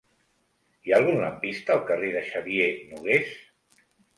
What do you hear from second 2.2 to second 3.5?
Xavier Nogués?